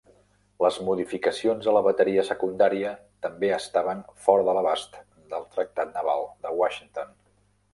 Les 0.65 0.77
modificacions 0.85 1.67
a 1.71 1.75
la 1.75 1.83
bateria 1.87 2.23
secundària 2.31 2.93
també 3.27 3.51
estaven 3.59 4.01
fora 4.25 4.49
de 4.49 4.57
l'abast 4.59 4.99
del 5.35 5.47
Tractat 5.55 5.93
naval 5.99 6.27
de 6.47 6.57
Washington. 6.63 7.17